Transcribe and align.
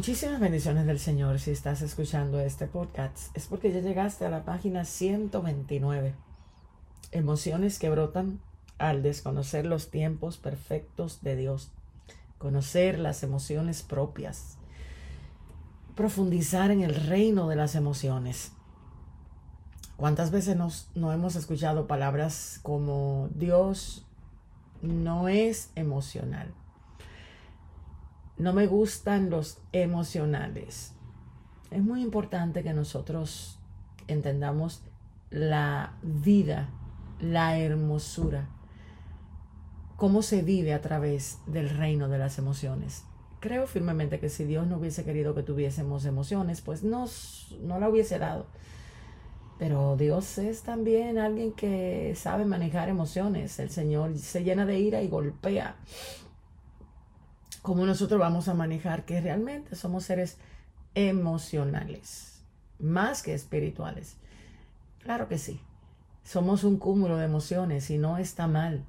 Muchísimas 0.00 0.40
bendiciones 0.40 0.86
del 0.86 0.98
Señor 0.98 1.40
si 1.40 1.50
estás 1.50 1.82
escuchando 1.82 2.40
este 2.40 2.66
podcast. 2.66 3.36
Es 3.36 3.46
porque 3.46 3.70
ya 3.70 3.80
llegaste 3.80 4.24
a 4.24 4.30
la 4.30 4.46
página 4.46 4.86
129. 4.86 6.14
Emociones 7.12 7.78
que 7.78 7.90
brotan 7.90 8.40
al 8.78 9.02
desconocer 9.02 9.66
los 9.66 9.90
tiempos 9.90 10.38
perfectos 10.38 11.20
de 11.20 11.36
Dios. 11.36 11.70
Conocer 12.38 12.98
las 12.98 13.22
emociones 13.22 13.82
propias. 13.82 14.56
Profundizar 15.96 16.70
en 16.70 16.80
el 16.80 16.94
reino 16.94 17.46
de 17.46 17.56
las 17.56 17.74
emociones. 17.74 18.52
¿Cuántas 19.98 20.30
veces 20.30 20.56
nos, 20.56 20.88
no 20.94 21.12
hemos 21.12 21.36
escuchado 21.36 21.86
palabras 21.86 22.58
como 22.62 23.28
Dios 23.34 24.06
no 24.80 25.28
es 25.28 25.68
emocional? 25.74 26.54
No 28.40 28.54
me 28.54 28.66
gustan 28.66 29.28
los 29.28 29.58
emocionales. 29.72 30.94
Es 31.70 31.82
muy 31.82 32.00
importante 32.00 32.62
que 32.62 32.72
nosotros 32.72 33.58
entendamos 34.08 34.82
la 35.30 35.92
vida, 36.02 36.70
la 37.20 37.58
hermosura, 37.58 38.48
cómo 39.96 40.22
se 40.22 40.40
vive 40.40 40.72
a 40.72 40.80
través 40.80 41.38
del 41.46 41.68
reino 41.68 42.08
de 42.08 42.16
las 42.16 42.38
emociones. 42.38 43.04
Creo 43.40 43.66
firmemente 43.66 44.18
que 44.18 44.30
si 44.30 44.44
Dios 44.44 44.66
no 44.66 44.78
hubiese 44.78 45.04
querido 45.04 45.34
que 45.34 45.42
tuviésemos 45.42 46.06
emociones, 46.06 46.62
pues 46.62 46.82
no 46.82 47.06
la 47.60 47.88
hubiese 47.88 48.18
dado. 48.18 48.46
Pero 49.58 49.98
Dios 49.98 50.38
es 50.38 50.62
también 50.62 51.18
alguien 51.18 51.52
que 51.52 52.14
sabe 52.16 52.46
manejar 52.46 52.88
emociones. 52.88 53.58
El 53.58 53.68
Señor 53.68 54.16
se 54.16 54.44
llena 54.44 54.64
de 54.64 54.80
ira 54.80 55.02
y 55.02 55.08
golpea 55.08 55.76
cómo 57.62 57.86
nosotros 57.86 58.20
vamos 58.20 58.48
a 58.48 58.54
manejar 58.54 59.04
que 59.04 59.20
realmente 59.20 59.76
somos 59.76 60.04
seres 60.04 60.36
emocionales, 60.94 62.40
más 62.78 63.22
que 63.22 63.34
espirituales. 63.34 64.16
Claro 65.02 65.28
que 65.28 65.38
sí, 65.38 65.60
somos 66.24 66.64
un 66.64 66.78
cúmulo 66.78 67.16
de 67.16 67.24
emociones 67.24 67.90
y 67.90 67.98
no 67.98 68.18
está 68.18 68.46
mal. 68.46 68.84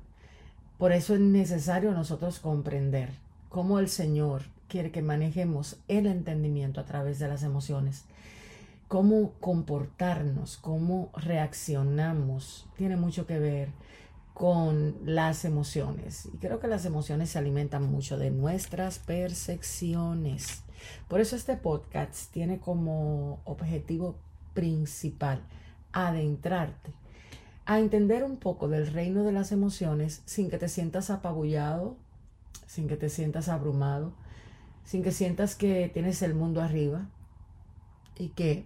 Por 0.78 0.92
eso 0.92 1.14
es 1.14 1.22
necesario 1.22 1.92
nosotros 1.92 2.40
comprender 2.40 3.10
cómo 3.50 3.80
el 3.80 3.90
Señor 3.90 4.44
quiere 4.68 4.92
que 4.92 5.02
manejemos 5.02 5.78
el 5.88 6.08
entendimiento 6.08 6.80
a 6.80 6.86
través 6.86 7.20
de 7.20 7.28
las 7.28 7.44
emociones. 7.44 8.06
Cómo 8.88 9.34
comportarnos, 9.40 10.58
cómo 10.58 11.12
reaccionamos, 11.14 12.68
tiene 12.78 12.98
mucho 12.98 13.26
que 13.26 13.40
ver 13.40 13.70
con 14.34 14.96
las 15.04 15.46
emociones. 15.46 16.28
Y 16.34 16.38
creo 16.38 16.60
que 16.60 16.68
las 16.68 16.86
emociones 16.86 17.30
se 17.30 17.40
alimentan 17.40 17.84
mucho 17.92 18.18
de 18.18 18.32
nuestras 18.32 19.00
percepciones. 19.00 20.64
Por 21.08 21.22
eso 21.22 21.36
este 21.36 21.56
podcast 21.58 22.32
tiene 22.32 22.60
como 22.60 23.42
objetivo 23.46 24.16
principal 24.54 25.42
adentrarte 25.94 26.92
a 27.66 27.80
entender 27.80 28.24
un 28.24 28.38
poco 28.38 28.68
del 28.68 28.88
reino 28.88 29.24
de 29.24 29.32
las 29.32 29.52
emociones 29.52 30.24
sin 30.26 30.50
que 30.50 30.58
te 30.58 30.68
sientas 30.68 31.10
apabullado, 31.10 31.96
sin 32.66 32.88
que 32.88 32.98
te 32.98 33.10
sientas 33.10 33.50
abrumado, 33.50 34.14
sin 34.84 35.04
que 35.04 35.12
sientas 35.12 35.56
que 35.56 35.90
tienes 35.94 36.22
el 36.22 36.34
mundo 36.34 36.62
arriba 36.62 37.08
y 38.18 38.30
que 38.30 38.66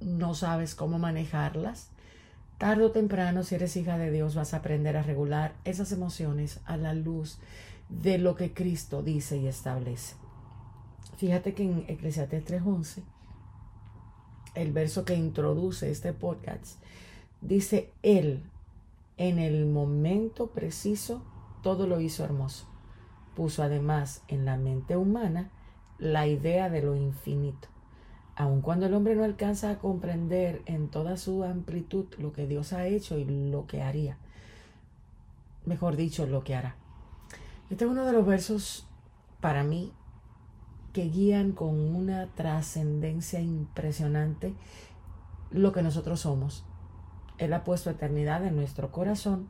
no 0.00 0.34
sabes 0.34 0.74
cómo 0.74 0.98
manejarlas 0.98 1.88
Tarde 2.58 2.84
o 2.84 2.90
temprano, 2.90 3.42
si 3.42 3.54
eres 3.54 3.76
hija 3.76 3.98
de 3.98 4.10
Dios, 4.10 4.34
vas 4.34 4.54
a 4.54 4.58
aprender 4.58 4.96
a 4.96 5.02
regular 5.02 5.54
esas 5.64 5.92
emociones 5.92 6.60
a 6.64 6.78
la 6.78 6.94
luz 6.94 7.38
de 7.90 8.16
lo 8.16 8.34
que 8.34 8.54
Cristo 8.54 9.02
dice 9.02 9.36
y 9.36 9.46
establece. 9.46 10.16
Fíjate 11.18 11.52
que 11.52 11.64
en 11.64 11.84
Eclesiastes 11.86 12.44
3:11, 12.46 13.02
el 14.54 14.72
verso 14.72 15.04
que 15.04 15.14
introduce 15.14 15.90
este 15.90 16.14
podcast, 16.14 16.82
dice, 17.42 17.92
Él 18.02 18.42
en 19.18 19.38
el 19.38 19.66
momento 19.66 20.46
preciso 20.46 21.22
todo 21.62 21.86
lo 21.86 22.00
hizo 22.00 22.24
hermoso. 22.24 22.66
Puso 23.34 23.62
además 23.62 24.22
en 24.28 24.46
la 24.46 24.56
mente 24.56 24.96
humana 24.96 25.50
la 25.98 26.26
idea 26.26 26.70
de 26.70 26.80
lo 26.80 26.96
infinito 26.96 27.68
aun 28.36 28.60
cuando 28.60 28.84
el 28.86 28.94
hombre 28.94 29.16
no 29.16 29.24
alcanza 29.24 29.70
a 29.70 29.78
comprender 29.78 30.60
en 30.66 30.88
toda 30.88 31.16
su 31.16 31.42
amplitud 31.42 32.04
lo 32.18 32.34
que 32.34 32.46
Dios 32.46 32.74
ha 32.74 32.86
hecho 32.86 33.18
y 33.18 33.24
lo 33.24 33.66
que 33.66 33.82
haría, 33.82 34.18
mejor 35.64 35.96
dicho, 35.96 36.26
lo 36.26 36.44
que 36.44 36.54
hará. 36.54 36.76
Este 37.70 37.86
es 37.86 37.90
uno 37.90 38.04
de 38.04 38.12
los 38.12 38.26
versos 38.26 38.86
para 39.40 39.64
mí 39.64 39.92
que 40.92 41.08
guían 41.08 41.52
con 41.52 41.78
una 41.96 42.26
trascendencia 42.34 43.40
impresionante 43.40 44.54
lo 45.50 45.72
que 45.72 45.82
nosotros 45.82 46.20
somos. 46.20 46.64
Él 47.38 47.54
ha 47.54 47.64
puesto 47.64 47.88
eternidad 47.88 48.44
en 48.44 48.54
nuestro 48.54 48.92
corazón, 48.92 49.48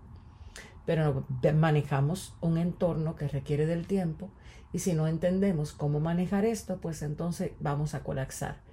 pero 0.84 1.24
manejamos 1.54 2.36
un 2.41 2.56
entorno 2.56 3.16
que 3.16 3.26
requiere 3.26 3.66
del 3.66 3.88
tiempo 3.88 4.30
y 4.72 4.78
si 4.78 4.94
no 4.94 5.08
entendemos 5.08 5.72
cómo 5.72 5.98
manejar 5.98 6.44
esto, 6.44 6.78
pues 6.80 7.03
entonces 7.03 7.50
vamos 7.58 7.94
a 7.94 8.04
colapsar 8.04 8.66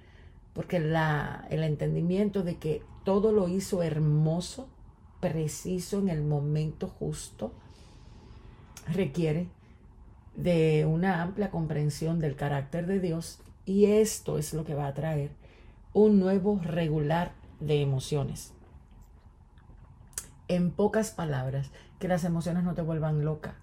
porque 0.54 0.80
la, 0.80 1.46
el 1.50 1.62
entendimiento 1.62 2.42
de 2.42 2.56
que 2.56 2.82
todo 3.04 3.32
lo 3.32 3.48
hizo 3.48 3.82
hermoso, 3.82 4.68
preciso 5.20 5.98
en 5.98 6.08
el 6.08 6.22
momento 6.22 6.88
justo, 6.88 7.52
requiere 8.86 9.48
de 10.36 10.86
una 10.86 11.22
amplia 11.22 11.50
comprensión 11.50 12.18
del 12.18 12.36
carácter 12.36 12.86
de 12.86 13.00
Dios 13.00 13.40
y 13.66 13.86
esto 13.86 14.38
es 14.38 14.52
lo 14.54 14.64
que 14.64 14.74
va 14.74 14.86
a 14.86 14.94
traer 14.94 15.30
un 15.92 16.18
nuevo 16.18 16.60
regular 16.62 17.32
de 17.60 17.80
emociones. 17.80 18.52
En 20.48 20.70
pocas 20.70 21.10
palabras, 21.10 21.70
que 21.98 22.08
las 22.08 22.24
emociones 22.24 22.64
no 22.64 22.74
te 22.74 22.82
vuelvan 22.82 23.24
loca, 23.24 23.56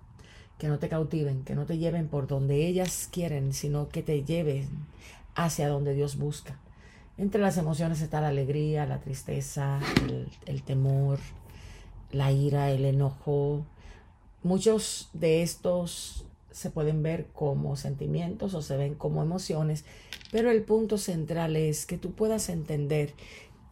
que 0.58 0.68
no 0.68 0.80
te 0.80 0.90
cautiven, 0.90 1.44
que 1.44 1.56
no 1.56 1.66
te 1.66 1.78
lleven 1.78 2.08
por 2.08 2.28
donde 2.28 2.66
ellas 2.66 3.10
quieren, 3.12 3.54
sino 3.54 3.90
que 3.90 4.02
te 4.02 4.24
lleven 4.24 4.70
hacia 5.36 5.68
donde 5.68 5.94
Dios 5.94 6.18
busca. 6.18 6.58
Entre 7.18 7.42
las 7.42 7.58
emociones 7.58 8.02
está 8.02 8.22
la 8.22 8.30
alegría, 8.30 8.86
la 8.86 9.00
tristeza, 9.00 9.80
el, 10.46 10.64
temor, 10.64 11.20
la 12.12 12.32
ira, 12.32 12.72
el 12.72 12.86
enojo. 12.86 13.66
Muchos 14.44 15.10
de 15.14 15.44
estos 15.44 16.26
se 16.52 16.70
pueden 16.70 17.04
ver 17.04 17.28
como 17.34 17.76
sentimientos 17.76 18.54
o 18.54 18.62
se 18.62 18.78
ven 18.78 18.96
como 18.96 19.22
emociones, 19.22 19.86
pero 20.32 20.52
el 20.52 20.64
punto 20.64 20.98
central 20.98 21.56
es 21.56 21.86
que 21.86 21.98
tú 21.98 22.14
puedas 22.14 22.50
entender 22.50 23.14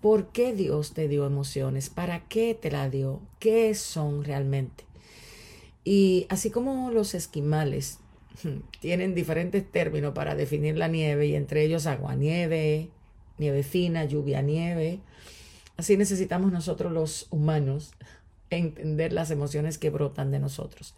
por 0.01 0.27
qué 0.27 0.53
Dios 0.53 0.93
te 0.93 1.07
dio 1.07 1.25
emociones, 1.25 1.89
para 1.89 2.21
qué 2.27 2.57
te 2.59 2.71
la 2.71 2.89
dio, 2.89 3.19
qué 3.39 3.73
son 3.75 4.23
realmente. 4.23 4.85
Y 5.83 6.27
así 6.29 6.51
como 6.51 6.91
los 6.91 7.15
esquimales 7.15 7.99
tienen 8.79 9.15
diferentes 9.15 9.69
términos 9.69 10.13
para 10.13 10.35
definir 10.35 10.77
la 10.77 10.87
nieve 10.87 11.27
y 11.27 11.35
entre 11.35 11.63
ellos 11.63 11.87
agua-nieve, 11.87 12.89
nieve 13.39 13.63
fina, 13.63 14.05
lluvia, 14.05 14.41
nieve. 14.41 14.99
Así 15.77 15.97
necesitamos 15.97 16.51
nosotros 16.51 16.91
los 16.91 17.27
humanos 17.31 17.91
entender 18.49 19.13
las 19.13 19.31
emociones 19.31 19.77
que 19.77 19.89
brotan 19.89 20.31
de 20.31 20.39
nosotros, 20.39 20.93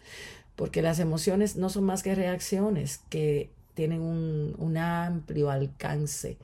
porque 0.56 0.82
las 0.82 0.98
emociones 0.98 1.56
no 1.56 1.70
son 1.70 1.84
más 1.84 2.02
que 2.02 2.14
reacciones 2.14 3.00
que 3.08 3.50
tienen 3.74 4.00
un, 4.02 4.76
amplio 4.76 5.50
alcance 5.50 6.36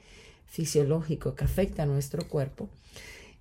fisiológico 0.47 1.35
que 1.35 1.45
afecta 1.45 1.83
a 1.83 1.87
nuestro 1.87 2.27
cuerpo 2.27 2.69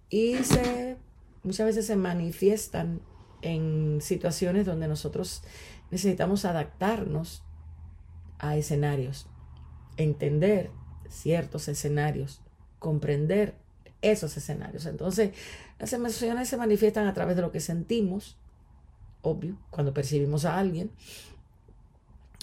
y 0.09 0.35
se, 0.43 0.97
muchas 1.43 1.67
veces 1.67 1.85
se 1.85 1.95
manifiestan 1.95 3.01
en 3.41 3.99
situaciones 4.01 4.65
donde 4.65 4.87
nosotros 4.87 5.43
necesitamos 5.91 6.45
adaptarnos 6.45 7.43
a 8.39 8.57
escenarios, 8.57 9.27
entender 9.97 10.69
ciertos 11.09 11.67
escenarios 11.67 12.41
comprender 12.79 13.55
esos 14.01 14.37
escenarios. 14.37 14.85
Entonces, 14.85 15.31
las 15.79 15.93
emociones 15.93 16.49
se 16.49 16.57
manifiestan 16.57 17.07
a 17.07 17.13
través 17.13 17.35
de 17.35 17.41
lo 17.41 17.51
que 17.51 17.59
sentimos, 17.59 18.37
obvio, 19.21 19.57
cuando 19.69 19.93
percibimos 19.93 20.45
a 20.45 20.57
alguien 20.57 20.91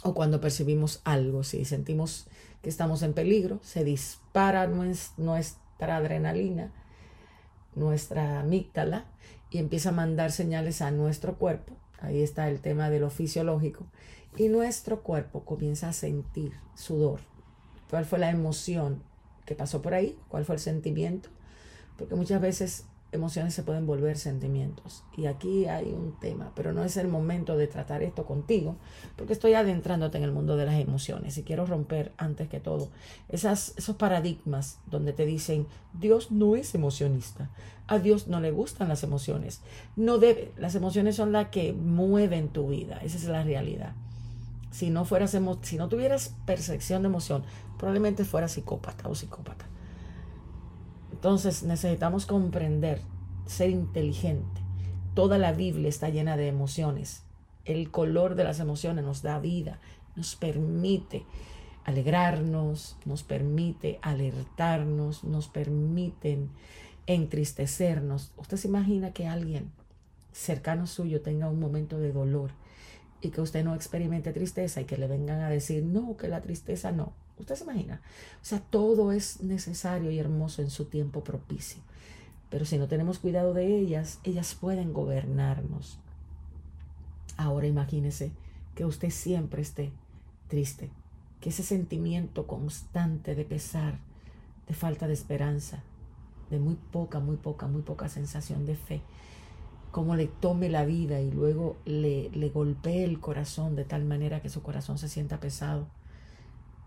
o 0.03 0.15
cuando 0.15 0.41
percibimos 0.41 1.01
algo. 1.05 1.45
Si 1.45 1.65
sentimos 1.65 2.27
que 2.63 2.69
estamos 2.69 3.03
en 3.03 3.13
peligro, 3.13 3.61
se 3.63 3.85
dispara 3.85 4.67
nuestra 4.67 5.97
adrenalina, 5.97 6.73
nuestra 7.75 8.41
amígdala 8.41 9.07
y 9.51 9.59
empieza 9.59 9.91
a 9.91 9.93
mandar 9.93 10.33
señales 10.33 10.83
a 10.83 10.91
nuestro 10.91 11.39
cuerpo. 11.39 11.75
Ahí 12.01 12.23
está 12.23 12.49
el 12.49 12.61
tema 12.61 12.91
de 12.91 13.01
lo 13.01 13.11
fisiológico. 13.11 13.87
Y 14.37 14.49
nuestro 14.49 15.03
cuerpo 15.03 15.45
comienza 15.45 15.89
a 15.89 15.93
sentir 15.93 16.53
sudor. 16.75 17.21
¿Cuál 17.89 18.05
fue 18.05 18.19
la 18.19 18.31
emoción 18.31 19.03
qué 19.45 19.55
pasó 19.55 19.83
por 19.83 19.95
ahí, 19.95 20.19
cuál 20.29 20.45
fue 20.45 20.57
el 20.57 20.61
sentimiento, 20.61 21.29
porque 21.97 22.15
muchas 22.15 22.41
veces 22.41 22.87
emociones 23.15 23.55
se 23.55 23.63
pueden 23.63 23.87
volver 23.87 24.19
sentimientos. 24.19 25.05
Y 25.17 25.27
aquí 25.27 25.67
hay 25.67 25.93
un 25.93 26.19
tema, 26.19 26.53
pero 26.55 26.73
no 26.73 26.85
es 26.85 26.97
el 26.97 27.09
momento 27.09 27.57
de 27.57 27.67
tratar 27.67 28.03
esto 28.03 28.27
contigo, 28.27 28.77
porque 29.17 29.33
estoy 29.33 29.55
adentrándote 29.55 30.19
en 30.19 30.25
el 30.25 30.33
mundo 30.33 30.57
de 30.57 30.67
las 30.67 30.81
emociones 30.81 31.39
y 31.39 31.43
quiero 31.43 31.65
romper 31.65 32.13
antes 32.17 32.49
que 32.49 32.61
todo 32.61 32.91
esas, 33.29 33.75
esos 33.77 33.97
paradigmas 33.97 34.81
donde 34.87 35.13
te 35.13 35.25
dicen, 35.25 35.67
Dios 35.93 36.31
no 36.31 36.57
es 36.57 36.75
emocionista, 36.75 37.51
a 37.87 37.99
Dios 37.99 38.29
no 38.29 38.41
le 38.41 38.51
gustan 38.51 38.89
las 38.89 39.03
emociones, 39.03 39.61
no 39.97 40.19
debe, 40.19 40.53
las 40.57 40.75
emociones 40.75 41.17
son 41.17 41.33
las 41.33 41.49
que 41.49 41.73
mueven 41.73 42.49
tu 42.49 42.69
vida, 42.69 42.99
esa 43.03 43.17
es 43.17 43.25
la 43.25 43.45
realidad. 43.45 43.95
Si 44.75 44.91
no, 44.91 45.05
fueras 45.05 45.39
si 45.63 45.77
no 45.77 45.89
tuvieras 45.89 46.35
percepción 46.47 47.03
de 47.03 47.09
emoción, 47.09 47.45
probablemente 47.79 48.25
fueras 48.25 48.51
psicópata 48.51 49.09
o 49.09 49.15
psicópata. 49.15 49.67
Entonces 51.13 51.63
necesitamos 51.63 52.27
comprender, 52.27 53.01
ser 53.47 53.71
inteligente. 53.71 54.61
Toda 55.15 55.39
la 55.39 55.53
Biblia 55.53 55.89
está 55.89 56.09
llena 56.09 56.37
de 56.37 56.49
emociones. 56.49 57.23
El 57.65 57.93
color 57.93 58.35
de 58.35 58.43
las 58.43 58.59
emociones 58.59 59.05
nos 59.05 59.23
da 59.23 59.39
vida, 59.39 59.79
nos 60.17 60.35
permite 60.35 61.25
alegrarnos, 61.85 62.97
nos 63.05 63.23
permite 63.23 64.01
alertarnos, 64.03 65.23
nos 65.23 65.47
permiten 65.47 66.51
entristecernos. 67.07 68.33
Usted 68.37 68.57
se 68.57 68.67
imagina 68.67 69.13
que 69.13 69.29
alguien 69.29 69.71
cercano 70.33 70.89
suyo 70.89 71.23
tenga 71.23 71.49
un 71.49 71.61
momento 71.61 72.01
de 72.01 72.11
dolor 72.11 72.51
y 73.25 73.31
que 73.31 73.41
usted 73.41 73.65
no 73.65 73.75
experimente 73.75 74.33
tristeza 74.33 74.81
y 74.81 74.85
que 74.85 74.99
le 74.99 75.07
vengan 75.07 75.41
a 75.41 75.49
decir, 75.49 75.83
no, 75.83 76.17
que 76.17 76.29
la 76.29 76.41
tristeza 76.41 76.93
no. 76.93 77.13
Usted 77.39 77.57
se 77.57 77.65
imagina. 77.65 78.01
O 78.43 78.45
sea, 78.45 78.61
todo 78.61 79.13
es 79.13 79.41
necesario 79.41 80.11
y 80.11 80.19
hermoso 80.19 80.63
en 80.63 80.71
su 80.71 80.85
tiempo 80.85 81.25
propicio. 81.25 81.83
Pero 82.51 82.65
si 82.65 82.79
no 82.79 82.87
tenemos 82.87 83.19
cuidado 83.19 83.55
de 83.55 83.67
ellas, 83.67 84.21
ellas 84.23 84.55
pueden 84.55 84.93
gobernarnos. 84.93 85.99
Ahora 87.37 87.67
imagínese 87.67 88.31
que 88.75 88.85
usted 88.85 89.11
siempre 89.11 89.63
esté 89.63 89.93
triste, 90.49 90.91
que 91.41 91.49
ese 91.49 91.63
sentimiento 91.63 92.47
constante 92.47 93.35
de 93.35 93.45
pesar, 93.45 93.99
de 94.69 94.75
falta 94.75 95.09
de 95.09 95.15
esperanza, 95.15 95.83
de 96.51 96.59
muy 96.59 96.77
poca, 96.77 97.19
muy 97.19 97.37
poca, 97.37 97.67
muy 97.67 97.83
poca 97.83 98.09
sensación 98.09 98.67
de 98.67 98.77
fe, 98.77 99.03
como 99.95 100.17
le 100.17 100.27
tome 100.27 100.69
la 100.71 100.85
vida 100.85 101.21
y 101.21 101.31
luego 101.31 101.77
le, 101.85 102.29
le 102.31 102.49
golpee 102.49 103.05
el 103.05 103.21
corazón 103.21 103.77
de 103.77 103.85
tal 103.85 104.05
manera 104.05 104.43
que 104.43 104.49
su 104.49 104.61
corazón 104.61 104.99
se 104.99 105.09
sienta 105.09 105.39
pesado 105.39 105.87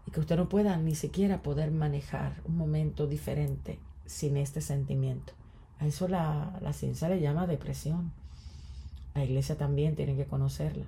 y 0.06 0.12
que 0.12 0.20
usted 0.20 0.36
no 0.36 0.50
pueda 0.50 0.76
ni 0.76 0.94
siquiera 0.94 1.42
poder 1.42 1.72
manejar 1.72 2.42
un 2.44 2.58
momento 2.58 3.08
diferente 3.08 3.80
sin 4.06 4.36
este 4.36 4.60
sentimiento. 4.60 5.32
A 5.80 5.86
eso 5.86 6.10
la, 6.10 6.60
la 6.62 6.74
ciencia 6.74 7.08
le 7.08 7.22
llama 7.22 7.48
depresión. 7.48 8.12
La 9.16 9.24
iglesia 9.24 9.56
también 9.56 9.96
tiene 9.96 10.18
que 10.18 10.26
conocerla. 10.26 10.88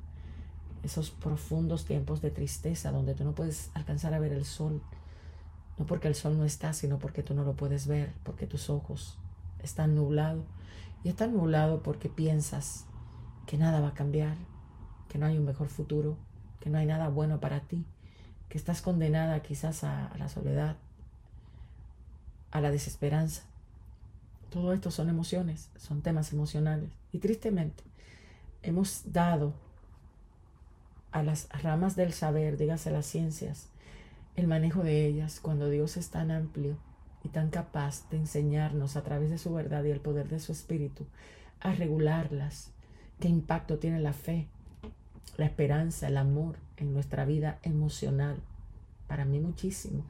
Esos 0.83 1.12
profundos 1.12 1.86
tiempos 1.86 2.21
de 2.21 2.31
tristeza 2.31 2.92
donde 2.92 3.13
tú 3.13 3.24
no 3.24 3.31
puedes 3.31 3.71
alcanzar 3.75 4.13
a 4.13 4.19
ver 4.19 4.33
el 4.33 4.44
sol. 4.44 4.81
No 5.77 5.86
porque 5.86 6.10
el 6.10 6.16
sol 6.16 6.38
no 6.38 6.44
está, 6.44 6.74
sino 6.74 7.00
porque 7.00 7.24
tú 7.24 7.33
no 7.33 7.45
lo 7.45 7.54
puedes 7.54 7.88
ver, 7.88 8.12
porque 8.24 8.45
tus 8.45 8.69
ojos 8.69 9.18
están 9.63 9.95
nublados. 9.95 10.44
Y 11.04 11.10
están 11.10 11.34
nublados 11.34 11.81
porque 11.84 12.10
piensas 12.10 12.86
que 13.46 13.57
nada 13.57 13.80
va 13.80 13.90
a 13.90 13.94
cambiar, 13.94 14.36
que 15.07 15.18
no 15.18 15.25
hay 15.25 15.38
un 15.38 15.46
mejor 15.46 15.69
futuro, 15.69 16.18
que 16.60 16.69
no 16.69 16.78
hay 16.78 16.86
nada 16.86 17.10
bueno 17.10 17.40
para 17.40 17.62
ti 17.62 17.86
que 18.50 18.57
estás 18.57 18.81
condenada 18.81 19.42
quizás 19.42 19.84
a, 19.84 20.12
la 20.18 20.28
soledad, 20.28 20.75
a 22.51 22.60
la 22.60 22.72
desesperanza. 22.72 23.44
Todo 24.50 24.74
esto 24.74 24.90
son 24.90 25.10
emociones, 25.10 25.69
son 25.78 26.01
temas 26.01 26.34
emocionales. 26.34 26.90
Y 27.13 27.19
tristemente 27.19 27.84
hemos 28.63 29.13
dado 29.13 29.54
a 31.12 31.22
las 31.22 31.48
ramas 31.62 31.95
del 31.95 32.12
saber, 32.12 32.57
dígase 32.57 32.92
las 32.92 33.06
ciencias, 33.06 33.69
el 34.36 34.48
manejo 34.48 34.84
de 34.84 35.06
ellas 35.06 35.40
cuando 35.40 35.69
Dios 35.69 35.95
es 35.98 36.10
tan 36.10 36.31
amplio 36.31 36.78
y 37.24 37.30
tan 37.30 37.50
capaz 37.50 38.10
de 38.10 38.18
enseñarnos 38.18 38.95
a 38.95 39.04
través 39.04 39.30
de 39.30 39.38
su 39.38 39.54
verdad 39.54 39.83
y 39.83 39.92
el 39.92 40.00
poder 40.00 40.30
de 40.30 40.39
su 40.39 40.51
espíritu 40.51 41.06
a 41.60 41.74
regularlas. 41.74 42.71
¿Qué 43.19 43.27
impacto 43.27 43.80
tiene 43.80 44.00
la 44.00 44.13
fe, 44.13 44.48
la 45.39 45.45
esperanza, 45.45 46.07
el 46.07 46.18
amor 46.18 46.57
en 46.77 46.94
nuestra 46.94 47.25
vida 47.25 47.60
emocional. 47.63 48.38
Para 49.07 49.25
mí 49.25 49.39
muchísimo. 49.39 50.04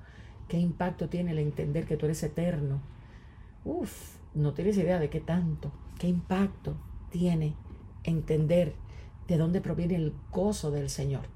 ¿Qué 0.47 0.57
impacto 0.57 1.07
tiene 1.07 1.31
el 1.31 1.39
entender 1.39 1.85
que 1.85 1.97
tú 1.97 2.05
eres 2.05 2.23
eterno? 2.23 2.81
Uf, 3.63 4.15
no 4.33 4.53
tienes 4.53 4.77
idea 4.77 4.99
de 4.99 5.09
qué 5.09 5.19
tanto. 5.19 5.71
¿Qué 5.99 6.07
impacto 6.07 6.75
tiene 7.11 7.55
entender 8.03 8.73
de 9.27 9.37
dónde 9.37 9.61
proviene 9.61 9.95
el 9.95 10.13
gozo 10.31 10.71
del 10.71 10.89
Señor? 10.89 11.27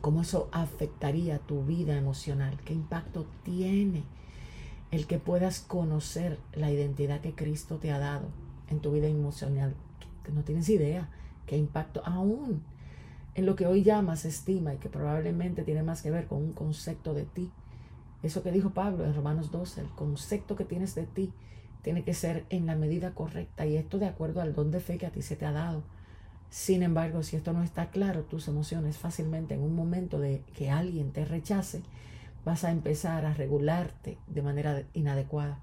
¿Cómo 0.00 0.22
eso 0.22 0.48
afectaría 0.52 1.38
tu 1.38 1.64
vida 1.64 1.96
emocional? 1.96 2.58
¿Qué 2.64 2.72
impacto 2.72 3.26
tiene 3.42 4.04
el 4.90 5.06
que 5.06 5.18
puedas 5.18 5.60
conocer 5.60 6.38
la 6.54 6.70
identidad 6.70 7.20
que 7.20 7.34
Cristo 7.34 7.76
te 7.76 7.90
ha 7.90 7.98
dado 7.98 8.28
en 8.68 8.80
tu 8.80 8.92
vida 8.92 9.08
emocional? 9.08 9.74
Que 10.24 10.32
no 10.32 10.42
tienes 10.42 10.68
idea 10.68 11.08
qué 11.46 11.56
impacto 11.56 12.02
aún 12.04 12.62
en 13.34 13.46
lo 13.46 13.56
que 13.56 13.66
hoy 13.66 13.82
llamas 13.82 14.24
estima 14.24 14.74
y 14.74 14.78
que 14.78 14.88
probablemente 14.88 15.62
tiene 15.62 15.82
más 15.82 16.02
que 16.02 16.10
ver 16.10 16.26
con 16.26 16.38
un 16.38 16.52
concepto 16.52 17.14
de 17.14 17.24
ti. 17.24 17.50
Eso 18.22 18.42
que 18.42 18.52
dijo 18.52 18.70
Pablo 18.70 19.04
en 19.04 19.14
Romanos 19.14 19.50
12, 19.50 19.80
el 19.80 19.90
concepto 19.90 20.56
que 20.56 20.64
tienes 20.64 20.94
de 20.94 21.06
ti 21.06 21.32
tiene 21.82 22.02
que 22.02 22.14
ser 22.14 22.44
en 22.50 22.66
la 22.66 22.74
medida 22.74 23.14
correcta 23.14 23.64
y 23.64 23.76
esto 23.76 23.98
de 23.98 24.06
acuerdo 24.06 24.40
al 24.40 24.54
don 24.54 24.70
de 24.70 24.80
fe 24.80 24.98
que 24.98 25.06
a 25.06 25.10
ti 25.10 25.22
se 25.22 25.36
te 25.36 25.46
ha 25.46 25.52
dado. 25.52 25.82
Sin 26.50 26.82
embargo, 26.82 27.22
si 27.22 27.36
esto 27.36 27.52
no 27.52 27.62
está 27.62 27.90
claro, 27.90 28.22
tus 28.22 28.48
emociones 28.48 28.96
fácilmente 28.96 29.54
en 29.54 29.62
un 29.62 29.74
momento 29.74 30.18
de 30.18 30.42
que 30.54 30.70
alguien 30.70 31.12
te 31.12 31.24
rechace, 31.24 31.82
vas 32.44 32.64
a 32.64 32.70
empezar 32.70 33.26
a 33.26 33.34
regularte 33.34 34.16
de 34.26 34.42
manera 34.42 34.82
inadecuada. 34.94 35.58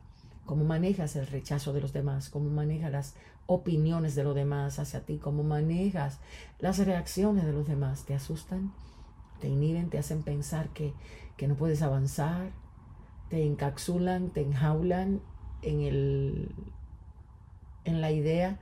Cómo 0.45 0.63
manejas 0.63 1.15
el 1.15 1.25
rechazo 1.25 1.73
de 1.73 1.81
los 1.81 1.91
demás, 1.91 2.29
cómo 2.29 2.51
manejas 2.51 2.91
las 2.91 3.15
opiniones 3.47 4.13
de 4.13 4.23
los 4.23 4.35
demás 4.35 4.77
hacia 4.77 5.01
ti, 5.01 5.17
cómo 5.17 5.43
manejas 5.43 6.19
las 6.59 6.77
reacciones 6.77 7.45
de 7.45 7.53
los 7.53 7.67
demás. 7.67 8.05
¿Te 8.05 8.13
asustan? 8.13 8.71
¿Te 9.41 9.47
inhiben? 9.47 9.89
¿Te 9.89 9.97
hacen 9.97 10.21
pensar 10.21 10.69
que, 10.69 10.93
que 11.35 11.47
no 11.47 11.55
puedes 11.55 11.81
avanzar? 11.81 12.51
¿Te 13.29 13.43
encapsulan? 13.43 14.29
¿Te 14.29 14.41
enjaulan 14.41 15.21
en, 15.63 15.81
el, 15.81 16.51
en 17.85 18.01
la 18.01 18.11
idea 18.11 18.59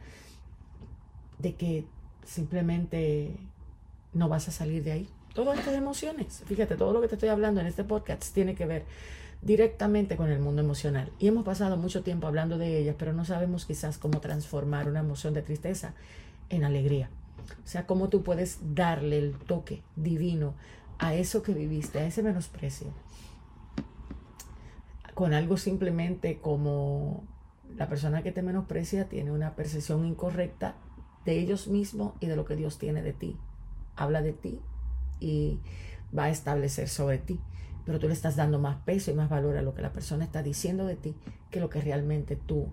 de 1.39 1.55
que 1.55 1.85
simplemente 2.25 3.35
no 4.13 4.29
vas 4.29 4.47
a 4.47 4.51
salir 4.51 4.83
de 4.83 4.91
ahí? 4.91 5.09
Todas 5.33 5.57
estas 5.57 5.73
emociones, 5.73 6.43
fíjate, 6.45 6.75
todo 6.75 6.93
lo 6.93 7.01
que 7.01 7.07
te 7.07 7.15
estoy 7.15 7.29
hablando 7.29 7.59
en 7.59 7.67
este 7.67 7.83
podcast 7.83 8.33
tiene 8.33 8.53
que 8.53 8.65
ver 8.65 8.85
directamente 9.41 10.15
con 10.15 10.29
el 10.29 10.39
mundo 10.39 10.61
emocional. 10.61 11.11
Y 11.19 11.27
hemos 11.27 11.43
pasado 11.43 11.75
mucho 11.75 12.03
tiempo 12.03 12.27
hablando 12.27 12.57
de 12.57 12.77
ellas, 12.77 12.95
pero 12.97 13.13
no 13.13 13.25
sabemos 13.25 13.65
quizás 13.65 13.97
cómo 13.97 14.19
transformar 14.19 14.87
una 14.87 14.99
emoción 14.99 15.33
de 15.33 15.41
tristeza 15.41 15.93
en 16.49 16.63
alegría. 16.63 17.09
O 17.63 17.67
sea, 17.67 17.85
cómo 17.85 18.09
tú 18.09 18.23
puedes 18.23 18.59
darle 18.73 19.17
el 19.17 19.33
toque 19.33 19.81
divino 19.95 20.53
a 20.99 21.15
eso 21.15 21.43
que 21.43 21.53
viviste, 21.53 21.99
a 21.99 22.05
ese 22.05 22.23
menosprecio, 22.23 22.87
con 25.13 25.33
algo 25.33 25.57
simplemente 25.57 26.39
como 26.39 27.23
la 27.75 27.89
persona 27.89 28.23
que 28.23 28.31
te 28.31 28.41
menosprecia 28.41 29.09
tiene 29.09 29.31
una 29.31 29.55
percepción 29.55 30.05
incorrecta 30.05 30.75
de 31.25 31.39
ellos 31.39 31.67
mismos 31.67 32.13
y 32.19 32.27
de 32.27 32.35
lo 32.35 32.45
que 32.45 32.55
Dios 32.55 32.77
tiene 32.77 33.01
de 33.01 33.13
ti. 33.13 33.37
Habla 33.95 34.21
de 34.21 34.33
ti 34.33 34.59
y 35.19 35.59
va 36.17 36.25
a 36.25 36.29
establecer 36.29 36.89
sobre 36.89 37.17
ti 37.17 37.39
pero 37.85 37.99
tú 37.99 38.07
le 38.07 38.13
estás 38.13 38.35
dando 38.35 38.59
más 38.59 38.77
peso 38.77 39.11
y 39.11 39.13
más 39.13 39.29
valor 39.29 39.57
a 39.57 39.61
lo 39.61 39.73
que 39.73 39.81
la 39.81 39.91
persona 39.91 40.23
está 40.23 40.41
diciendo 40.41 40.85
de 40.85 40.95
ti 40.95 41.15
que 41.51 41.59
lo 41.59 41.69
que 41.69 41.81
realmente 41.81 42.35
tú 42.35 42.67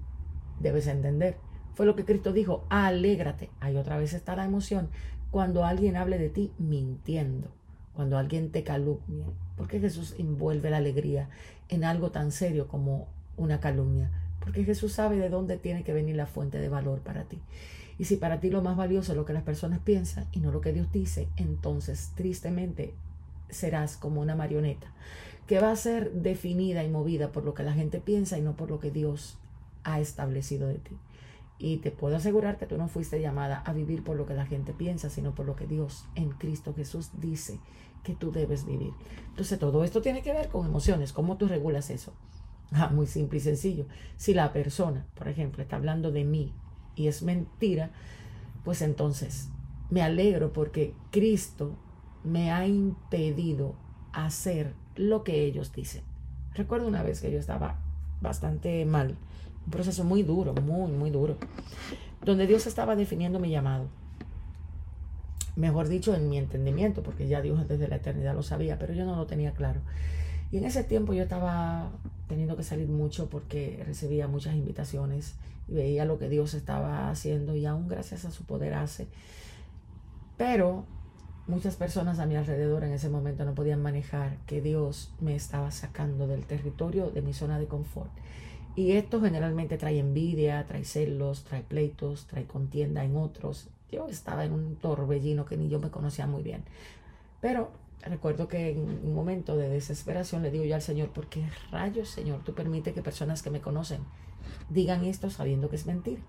debes 0.61 0.87
entender. 0.87 1.37
Fue 1.75 1.87
lo 1.87 1.97
que 1.97 2.05
Cristo 2.05 2.33
dijo, 2.33 2.65
alégrate. 2.69 3.51
Ahí 3.61 3.77
otra 3.77 3.99
vez 3.99 4.13
está 4.13 4.37
la 4.37 4.45
emoción. 4.45 4.89
Cuando 5.31 5.65
alguien 5.65 5.97
hable 5.97 6.19
de 6.19 6.29
ti 6.29 6.53
mintiendo, 6.59 7.49
cuando 7.95 8.19
alguien 8.19 8.51
te 8.51 8.63
calumnia. 8.63 9.27
porque 9.57 9.81
Jesús 9.81 10.15
envuelve 10.19 10.71
la 10.71 10.79
alegría 10.79 11.29
en 11.69 11.85
algo 11.85 12.11
tan 12.11 12.33
serio 12.33 12.67
como 12.69 13.09
una 13.37 13.61
calumnia? 13.61 14.11
Porque 14.41 14.65
Jesús 14.65 14.93
sabe 14.93 15.17
de 15.17 15.29
dónde 15.29 15.59
tiene 15.59 15.85
que 15.85 15.93
venir 15.93 16.17
la 16.17 16.27
fuente 16.27 16.59
de 16.59 16.69
valor 16.69 17.01
para 17.01 17.25
ti. 17.25 17.41
Y 18.01 18.07
si 18.07 18.17
para 18.17 18.41
ti 18.41 18.49
lo 18.49 18.63
más 18.63 18.79
valioso 18.79 19.13
es 19.13 19.19
lo 19.19 19.27
que 19.27 19.35
las 19.35 19.43
personas 19.43 19.81
piensan 19.81 20.25
y 20.33 20.41
no 20.41 20.51
lo 20.51 20.63
que 20.63 20.73
Dios 20.73 20.91
dice, 20.91 21.29
entonces 21.37 22.13
tristemente 22.15 22.95
serás 23.51 23.99
como 23.99 24.23
una 24.23 24.35
marioneta 24.35 24.91
que 25.47 25.61
va 25.61 25.71
a 25.71 25.77
ser 25.77 26.11
definida 26.13 26.83
y 26.83 26.89
movida 26.89 27.31
por 27.31 27.45
lo 27.45 27.53
que 27.53 27.63
la 27.63 27.75
gente 27.75 28.01
piensa 28.01 28.39
y 28.39 28.41
no 28.41 28.57
por 28.57 28.71
lo 28.71 28.81
que 28.81 28.91
Dios 28.91 29.37
ha 29.85 30.01
establecido 30.01 30.67
de 30.67 30.77
ti. 30.77 30.97
Y 31.59 31.77
te 31.77 31.91
puedo 31.91 32.17
asegurar 32.17 32.57
que 32.57 32.65
tú 32.65 32.79
no 32.79 32.89
fuiste 32.89 33.21
llamada 33.21 33.59
a 33.67 33.75
vivir 33.75 34.03
por 34.03 34.17
lo 34.17 34.25
que 34.25 34.33
la 34.33 34.47
gente 34.47 34.73
piensa, 34.73 35.11
sino 35.11 35.35
por 35.35 35.45
lo 35.45 35.55
que 35.55 35.67
Dios 35.67 36.07
en 36.15 36.31
Cristo 36.31 36.73
Jesús 36.73 37.11
dice 37.21 37.61
que 38.03 38.15
tú 38.15 38.33
debes 38.33 38.65
vivir. 38.65 38.95
Entonces 39.29 39.59
todo 39.59 39.85
esto 39.85 40.01
tiene 40.01 40.23
que 40.23 40.33
ver 40.33 40.49
con 40.49 40.65
emociones, 40.65 41.13
cómo 41.13 41.37
tú 41.37 41.49
regulas 41.49 41.91
eso. 41.91 42.15
Ah, 42.73 42.89
muy 42.89 43.07
simple 43.07 43.37
y 43.37 43.43
sencillo. 43.43 43.85
Si 44.17 44.33
la 44.33 44.55
persona, 44.55 45.05
por 45.17 45.29
ejemplo, 45.29 45.63
está 45.63 45.77
hablando 45.77 46.11
de 46.11 46.25
mí 46.25 46.55
y 46.97 47.09
es 47.09 47.23
mentira, 47.23 47.91
pues 48.65 48.83
entonces 48.83 49.49
me 49.91 50.03
alegro 50.03 50.53
porque 50.53 50.95
Cristo 51.11 51.77
me 52.25 52.53
ha 52.53 52.67
impedido 52.67 53.75
hacer 54.13 54.75
lo 54.97 55.25
que 55.25 55.45
ellos 55.45 55.73
dicen. 55.73 56.03
Recuerdo 56.55 56.87
una 56.87 57.03
vez 57.03 57.21
que 57.21 57.31
yo 57.31 57.39
estaba 57.39 57.79
bastante 58.21 58.85
mal, 58.85 59.17
un 59.65 59.71
proceso 59.71 60.05
muy 60.05 60.23
duro, 60.23 60.55
muy, 60.55 60.93
muy 60.93 61.11
duro, 61.11 61.37
donde 62.25 62.47
Dios 62.47 62.67
estaba 62.67 62.97
definiendo 62.97 63.39
mi 63.39 63.51
llamado. 63.51 63.89
Mejor 65.57 65.89
dicho, 65.89 66.15
en 66.15 66.29
mi 66.29 66.39
entendimiento, 66.39 67.03
porque 67.03 67.29
ya 67.29 67.41
Dios 67.41 67.67
desde 67.69 67.89
la 67.89 67.97
eternidad 67.97 68.35
lo 68.35 68.43
sabía, 68.43 68.79
pero 68.79 68.95
yo 68.95 69.05
no 69.05 69.17
lo 69.17 69.27
tenía 69.27 69.53
claro. 69.53 69.81
Y 70.53 70.59
en 70.59 70.65
ese 70.65 70.85
tiempo 70.85 71.13
yo 71.13 71.23
estaba 71.23 71.91
teniendo 72.29 72.57
que 72.57 72.63
salir 72.63 72.89
mucho 72.89 73.29
porque 73.29 73.83
recibía 73.87 74.29
muchas 74.29 74.55
invitaciones 74.55 75.35
veía 75.71 76.05
lo 76.05 76.19
que 76.19 76.29
Dios 76.29 76.55
estaba 76.55 77.11
haciendo 77.11 77.55
y 77.55 77.67
aún 77.67 77.89
gracias 77.89 78.25
a 78.25 78.31
su 78.31 78.45
poder 78.45 78.75
hace. 78.75 79.09
Pero 80.37 80.85
muchas 81.47 81.77
personas 81.77 82.19
a 82.19 82.27
mi 82.27 82.37
alrededor 82.37 82.85
en 82.85 82.93
ese 82.93 83.09
momento 83.09 83.45
no 83.45 83.55
podían 83.55 83.83
manejar 83.83 84.39
que 84.47 84.61
Dios 84.61 85.13
me 85.21 85.35
estaba 85.35 85.71
sacando 85.71 86.27
del 86.27 86.47
territorio 86.47 87.11
de 87.11 87.23
mi 87.23 87.33
zona 87.33 87.59
de 87.59 87.67
confort. 87.67 88.11
Y 88.77 88.93
esto 88.93 89.21
generalmente 89.21 89.79
trae 89.79 89.99
envidia, 89.99 90.65
trae 90.67 90.85
celos, 90.85 91.45
trae 91.45 91.63
pleitos, 91.63 92.27
trae 92.27 92.47
contienda 92.47 93.05
en 93.05 93.17
otros. 93.17 93.69
Yo 93.91 94.09
estaba 94.09 94.45
en 94.45 94.53
un 94.53 94.77
torbellino 94.77 95.45
que 95.45 95.57
ni 95.57 95.69
yo 95.69 95.81
me 95.81 95.91
conocía 95.91 96.27
muy 96.27 96.43
bien. 96.43 96.63
Pero 97.41 97.73
recuerdo 98.03 98.49
que 98.49 98.71
en 98.71 98.79
un 98.81 99.15
momento 99.15 99.57
de 99.57 99.69
desesperación 99.69 100.43
le 100.43 100.51
digo 100.51 100.65
yo 100.65 100.75
al 100.75 100.83
Señor, 100.83 101.11
¿por 101.11 101.29
qué 101.29 101.49
rayos, 101.71 102.09
Señor, 102.09 102.43
tú 102.45 102.55
permites 102.55 102.95
que 102.95 103.03
personas 103.03 103.43
que 103.43 103.51
me 103.51 103.61
conocen 103.61 104.01
digan 104.69 105.05
esto 105.05 105.31
sabiendo 105.31 105.69
que 105.69 105.77
es 105.77 105.87
mentira? 105.87 106.23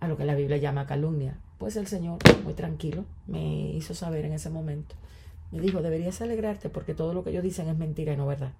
A 0.00 0.08
lo 0.08 0.16
que 0.16 0.24
la 0.24 0.34
Biblia 0.34 0.56
llama 0.56 0.86
calumnia. 0.86 1.38
Pues 1.58 1.76
el 1.76 1.86
Señor, 1.86 2.18
muy 2.44 2.54
tranquilo, 2.54 3.04
me 3.26 3.72
hizo 3.72 3.94
saber 3.94 4.24
en 4.24 4.32
ese 4.32 4.50
momento. 4.50 4.94
Me 5.50 5.60
dijo, 5.60 5.82
deberías 5.82 6.20
alegrarte 6.22 6.70
porque 6.70 6.94
todo 6.94 7.12
lo 7.12 7.24
que 7.24 7.30
ellos 7.30 7.42
dicen 7.42 7.68
es 7.68 7.76
mentira 7.76 8.12
y 8.12 8.16
no 8.16 8.26
verdad. 8.26 8.52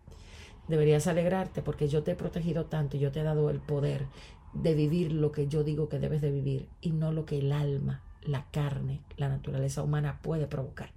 Deberías 0.68 1.06
alegrarte 1.06 1.62
porque 1.62 1.88
yo 1.88 2.02
te 2.02 2.12
he 2.12 2.16
protegido 2.16 2.66
tanto 2.66 2.96
y 2.96 3.00
yo 3.00 3.10
te 3.10 3.20
he 3.20 3.24
dado 3.24 3.48
el 3.50 3.58
poder 3.58 4.06
de 4.52 4.74
vivir 4.74 5.12
lo 5.12 5.32
que 5.32 5.46
yo 5.46 5.64
digo 5.64 5.88
que 5.88 5.98
debes 5.98 6.20
de 6.20 6.30
vivir 6.30 6.68
y 6.80 6.90
no 6.90 7.12
lo 7.12 7.24
que 7.24 7.38
el 7.38 7.52
alma, 7.52 8.02
la 8.22 8.46
carne, 8.50 9.00
la 9.16 9.28
naturaleza 9.28 9.82
humana 9.82 10.18
puede 10.22 10.46
provocar. 10.46 10.90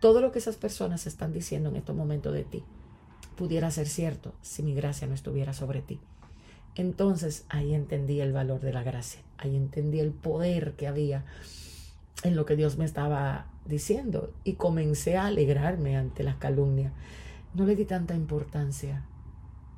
Todo 0.00 0.20
lo 0.20 0.30
que 0.30 0.38
esas 0.38 0.56
personas 0.56 1.06
están 1.06 1.32
diciendo 1.32 1.70
en 1.70 1.76
estos 1.76 1.96
momentos 1.96 2.34
de 2.34 2.44
ti 2.44 2.64
pudiera 3.36 3.70
ser 3.70 3.86
cierto 3.86 4.34
si 4.42 4.62
mi 4.62 4.74
gracia 4.74 5.06
no 5.06 5.14
estuviera 5.14 5.52
sobre 5.52 5.82
ti. 5.82 6.00
Entonces 6.74 7.46
ahí 7.48 7.74
entendí 7.74 8.20
el 8.20 8.32
valor 8.32 8.60
de 8.60 8.72
la 8.72 8.82
gracia, 8.82 9.22
ahí 9.38 9.56
entendí 9.56 10.00
el 10.00 10.10
poder 10.10 10.74
que 10.74 10.86
había 10.86 11.24
en 12.22 12.36
lo 12.36 12.44
que 12.44 12.56
Dios 12.56 12.76
me 12.76 12.84
estaba 12.84 13.46
diciendo 13.64 14.32
y 14.44 14.54
comencé 14.54 15.16
a 15.16 15.26
alegrarme 15.26 15.96
ante 15.96 16.22
las 16.22 16.36
calumnias. 16.36 16.92
No 17.54 17.64
le 17.64 17.76
di 17.76 17.86
tanta 17.86 18.14
importancia 18.14 19.04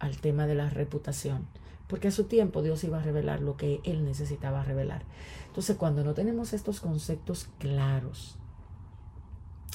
al 0.00 0.18
tema 0.18 0.46
de 0.46 0.56
la 0.56 0.68
reputación, 0.70 1.46
porque 1.86 2.08
a 2.08 2.12
su 2.12 2.24
tiempo 2.24 2.62
Dios 2.62 2.82
iba 2.82 2.98
a 2.98 3.02
revelar 3.02 3.40
lo 3.40 3.56
que 3.56 3.80
Él 3.84 4.04
necesitaba 4.04 4.64
revelar. 4.64 5.02
Entonces 5.46 5.76
cuando 5.76 6.02
no 6.02 6.14
tenemos 6.14 6.52
estos 6.52 6.80
conceptos 6.80 7.48
claros 7.58 8.36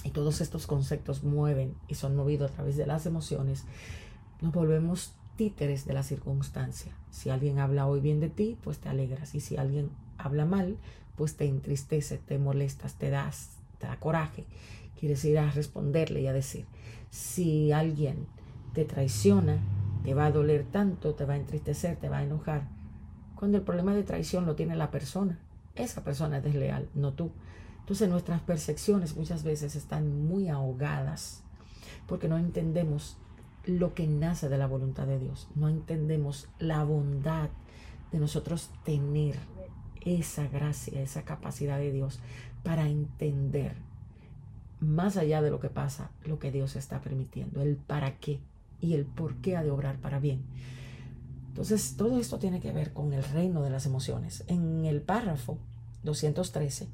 y 0.03 0.09
todos 0.09 0.41
estos 0.41 0.67
conceptos 0.67 1.23
mueven 1.23 1.75
y 1.88 1.95
son 1.95 2.15
movidos 2.15 2.51
a 2.51 2.53
través 2.53 2.77
de 2.77 2.85
las 2.85 3.05
emociones, 3.05 3.65
nos 4.41 4.51
volvemos 4.51 5.13
títeres 5.35 5.85
de 5.85 5.93
la 5.93 6.03
circunstancia. 6.03 6.93
Si 7.09 7.29
alguien 7.29 7.59
habla 7.59 7.88
hoy 7.88 8.00
bien 8.00 8.19
de 8.19 8.29
ti, 8.29 8.57
pues 8.63 8.79
te 8.79 8.89
alegras. 8.89 9.35
Y 9.35 9.39
si 9.39 9.57
alguien 9.57 9.89
habla 10.17 10.45
mal, 10.45 10.77
pues 11.15 11.35
te 11.38 11.45
entristece, 11.45 12.17
te 12.17 12.38
molestas, 12.38 12.95
te 12.95 13.09
das, 13.09 13.57
te 13.79 13.88
da 13.88 14.00
coraje. 14.00 14.45
Quieres 15.00 15.23
ir 15.25 15.39
a 15.39 15.51
responderle 15.51 16.21
y 16.21 16.27
a 16.27 16.33
decir, 16.33 16.65
si 17.09 17.71
alguien 17.71 18.27
te 18.73 18.85
traiciona, 18.85 19.59
te 20.03 20.13
va 20.13 20.25
a 20.25 20.31
doler 20.31 20.65
tanto, 20.65 21.13
te 21.13 21.25
va 21.25 21.33
a 21.33 21.38
entristecer, 21.38 21.97
te 21.97 22.09
va 22.09 22.17
a 22.17 22.23
enojar. 22.23 22.67
Cuando 23.35 23.57
el 23.57 23.63
problema 23.63 23.93
de 23.93 24.03
traición 24.03 24.45
lo 24.45 24.55
tiene 24.55 24.75
la 24.75 24.91
persona, 24.91 25.39
esa 25.75 26.03
persona 26.03 26.38
es 26.38 26.43
desleal, 26.43 26.89
no 26.93 27.13
tú. 27.13 27.31
Entonces 27.83 28.07
nuestras 28.07 28.39
percepciones 28.41 29.17
muchas 29.17 29.43
veces 29.43 29.75
están 29.75 30.25
muy 30.25 30.47
ahogadas 30.47 31.43
porque 32.07 32.29
no 32.29 32.37
entendemos 32.37 33.17
lo 33.65 33.93
que 33.93 34.07
nace 34.07 34.47
de 34.47 34.57
la 34.57 34.67
voluntad 34.67 35.05
de 35.05 35.19
Dios. 35.19 35.49
No 35.55 35.67
entendemos 35.67 36.47
la 36.59 36.81
bondad 36.85 37.49
de 38.13 38.19
nosotros 38.19 38.69
tener 38.85 39.37
esa 39.99 40.47
gracia, 40.47 41.01
esa 41.01 41.23
capacidad 41.23 41.77
de 41.77 41.91
Dios 41.91 42.21
para 42.63 42.87
entender 42.87 43.75
más 44.79 45.17
allá 45.17 45.41
de 45.41 45.51
lo 45.51 45.59
que 45.59 45.69
pasa, 45.69 46.09
lo 46.23 46.39
que 46.39 46.51
Dios 46.51 46.77
está 46.77 47.01
permitiendo, 47.01 47.61
el 47.61 47.75
para 47.75 48.17
qué 48.17 48.39
y 48.79 48.93
el 48.93 49.05
por 49.05 49.35
qué 49.35 49.57
ha 49.57 49.63
de 49.63 49.71
obrar 49.71 49.97
para 49.97 50.19
bien. 50.19 50.41
Entonces, 51.49 51.95
todo 51.97 52.17
esto 52.17 52.39
tiene 52.39 52.61
que 52.61 52.71
ver 52.71 52.93
con 52.93 53.11
el 53.11 53.23
reino 53.25 53.61
de 53.61 53.69
las 53.69 53.85
emociones. 53.85 54.45
En 54.47 54.85
el 54.85 55.01
párrafo 55.01 55.57
213 56.03 56.87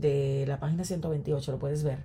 de 0.00 0.44
la 0.46 0.60
página 0.60 0.84
128, 0.84 1.52
lo 1.52 1.58
puedes 1.58 1.82
ver, 1.82 2.04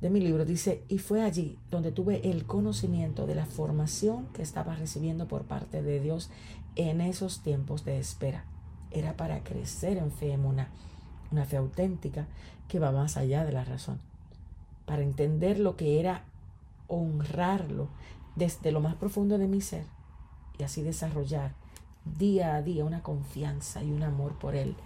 de 0.00 0.10
mi 0.10 0.20
libro, 0.20 0.44
dice, 0.44 0.82
y 0.88 0.98
fue 0.98 1.22
allí 1.22 1.58
donde 1.70 1.92
tuve 1.92 2.28
el 2.30 2.44
conocimiento 2.44 3.26
de 3.26 3.34
la 3.34 3.46
formación 3.46 4.26
que 4.34 4.42
estaba 4.42 4.74
recibiendo 4.74 5.28
por 5.28 5.44
parte 5.44 5.82
de 5.82 6.00
Dios 6.00 6.30
en 6.76 7.00
esos 7.00 7.40
tiempos 7.40 7.84
de 7.84 7.98
espera. 7.98 8.44
Era 8.90 9.16
para 9.16 9.42
crecer 9.42 9.96
en 9.96 10.10
fe 10.10 10.32
en 10.32 10.44
una, 10.44 10.68
una 11.30 11.46
fe 11.46 11.56
auténtica 11.56 12.26
que 12.68 12.78
va 12.78 12.92
más 12.92 13.16
allá 13.16 13.44
de 13.44 13.52
la 13.52 13.64
razón, 13.64 13.98
para 14.84 15.02
entender 15.02 15.58
lo 15.58 15.76
que 15.76 16.00
era 16.00 16.24
honrarlo 16.86 17.88
desde 18.36 18.72
lo 18.72 18.80
más 18.80 18.96
profundo 18.96 19.38
de 19.38 19.48
mi 19.48 19.60
ser 19.60 19.84
y 20.58 20.64
así 20.64 20.82
desarrollar 20.82 21.52
día 22.04 22.56
a 22.56 22.62
día 22.62 22.84
una 22.84 23.02
confianza 23.02 23.82
y 23.82 23.90
un 23.90 24.02
amor 24.02 24.38
por 24.38 24.54
Él 24.54 24.76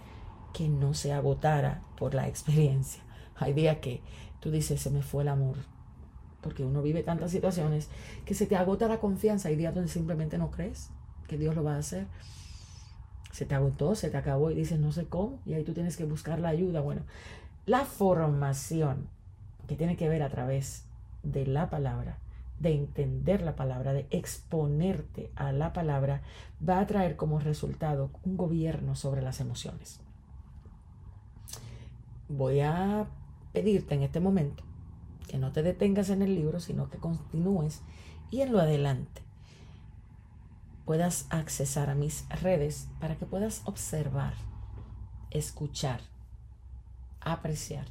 que 0.53 0.69
no 0.69 0.93
se 0.93 1.13
agotara 1.13 1.81
por 1.97 2.13
la 2.13 2.27
experiencia. 2.27 3.03
Hay 3.35 3.53
días 3.53 3.77
que 3.77 4.01
tú 4.39 4.51
dices, 4.51 4.81
se 4.81 4.89
me 4.89 5.01
fue 5.01 5.23
el 5.23 5.29
amor. 5.29 5.57
Porque 6.41 6.63
uno 6.63 6.81
vive 6.81 7.03
tantas 7.03 7.31
situaciones 7.31 7.89
que 8.25 8.33
se 8.33 8.45
te 8.45 8.55
agota 8.55 8.87
la 8.87 8.99
confianza. 8.99 9.49
Hay 9.49 9.55
días 9.55 9.73
donde 9.73 9.89
simplemente 9.89 10.37
no 10.37 10.51
crees 10.51 10.89
que 11.27 11.37
Dios 11.37 11.55
lo 11.55 11.63
va 11.63 11.75
a 11.75 11.79
hacer. 11.79 12.07
Se 13.31 13.45
te 13.45 13.55
agotó, 13.55 13.95
se 13.95 14.09
te 14.09 14.17
acabó 14.17 14.49
y 14.49 14.55
dices, 14.55 14.79
no 14.79 14.91
sé 14.91 15.05
cómo. 15.05 15.39
Y 15.45 15.53
ahí 15.53 15.63
tú 15.63 15.73
tienes 15.73 15.97
que 15.97 16.05
buscar 16.05 16.39
la 16.39 16.49
ayuda. 16.49 16.81
Bueno, 16.81 17.01
la 17.65 17.85
formación 17.85 19.07
que 19.67 19.75
tiene 19.75 19.95
que 19.95 20.09
ver 20.09 20.23
a 20.23 20.29
través 20.29 20.85
de 21.23 21.45
la 21.45 21.69
palabra, 21.69 22.17
de 22.59 22.73
entender 22.73 23.41
la 23.41 23.55
palabra, 23.55 23.93
de 23.93 24.07
exponerte 24.09 25.31
a 25.35 25.51
la 25.51 25.73
palabra, 25.73 26.21
va 26.67 26.79
a 26.79 26.87
traer 26.87 27.15
como 27.15 27.39
resultado 27.39 28.09
un 28.23 28.37
gobierno 28.37 28.95
sobre 28.95 29.21
las 29.21 29.39
emociones. 29.39 30.01
Voy 32.29 32.61
a 32.61 33.07
pedirte 33.51 33.95
en 33.95 34.03
este 34.03 34.19
momento 34.19 34.63
que 35.27 35.37
no 35.37 35.51
te 35.51 35.63
detengas 35.63 36.09
en 36.09 36.21
el 36.21 36.35
libro, 36.35 36.59
sino 36.59 36.89
que 36.89 36.97
continúes 36.97 37.81
y 38.31 38.41
en 38.41 38.51
lo 38.51 38.59
adelante 38.59 39.21
puedas 40.85 41.27
accesar 41.29 41.89
a 41.89 41.95
mis 41.95 42.27
redes 42.41 42.87
para 42.99 43.15
que 43.15 43.25
puedas 43.25 43.61
observar, 43.65 44.33
escuchar, 45.29 46.01
apreciar 47.21 47.85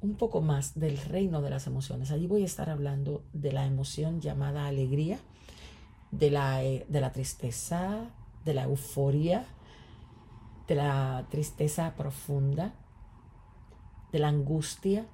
un 0.00 0.14
poco 0.14 0.40
más 0.40 0.78
del 0.78 0.98
reino 0.98 1.40
de 1.40 1.50
las 1.50 1.66
emociones. 1.66 2.10
Allí 2.10 2.26
voy 2.26 2.42
a 2.42 2.46
estar 2.46 2.70
hablando 2.70 3.22
de 3.32 3.52
la 3.52 3.66
emoción 3.66 4.20
llamada 4.20 4.66
alegría, 4.66 5.18
de 6.10 6.30
la, 6.30 6.64
eh, 6.64 6.86
de 6.88 7.00
la 7.00 7.12
tristeza, 7.12 8.10
de 8.44 8.54
la 8.54 8.64
euforia, 8.64 9.44
de 10.66 10.74
la 10.74 11.26
tristeza 11.30 11.94
profunda, 11.96 12.74
de 14.16 14.20
la 14.20 14.28
angustia, 14.28 15.04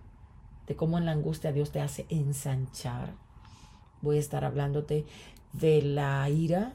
de 0.69 0.77
cómo 0.77 0.97
en 0.97 1.07
la 1.07 1.11
angustia 1.11 1.51
Dios 1.51 1.73
te 1.73 1.81
hace 1.81 2.07
ensanchar. 2.09 3.15
Voy 4.01 4.17
a 4.17 4.21
estar 4.21 4.45
hablándote 4.45 5.05
de 5.53 5.83
la 5.83 6.31
ira, 6.31 6.75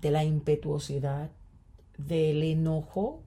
de 0.00 0.10
la 0.10 0.24
impetuosidad, 0.24 1.30
del 1.98 2.42
enojo, 2.42 3.20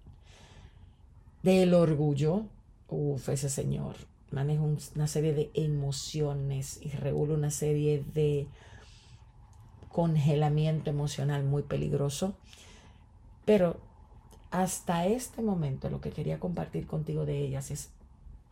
del 1.43 1.75
orgullo. 1.75 2.45
Uf, 2.87 3.29
ese 3.29 3.47
Señor 3.47 3.95
maneja 4.31 4.63
una 4.95 5.05
serie 5.05 5.33
de 5.33 5.51
emociones 5.53 6.79
y 6.81 6.89
regula 6.89 7.35
una 7.35 7.51
serie 7.51 8.03
de 8.15 8.47
congelamiento 9.89 10.89
emocional 10.89 11.43
muy 11.43 11.61
peligroso. 11.61 12.33
Pero 13.45 13.77
hasta 14.49 15.05
este 15.05 15.43
momento 15.43 15.91
lo 15.91 16.01
que 16.01 16.09
quería 16.09 16.39
compartir 16.39 16.87
contigo 16.87 17.27
de 17.27 17.37
ellas 17.37 17.69
es 17.69 17.91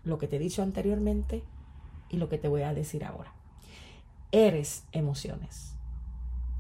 lo 0.08 0.18
que 0.18 0.28
te 0.28 0.38
he 0.38 0.40
dicho 0.40 0.64
anteriormente 0.64 1.44
y 2.10 2.18
lo 2.18 2.30
que 2.30 2.38
te 2.38 2.48
voy 2.48 2.64
a 2.64 2.74
decir 2.74 3.04
ahora. 3.04 3.34
Eres 4.32 4.84
emociones. 4.92 5.76